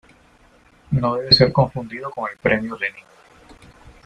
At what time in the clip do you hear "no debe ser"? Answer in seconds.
0.89-1.51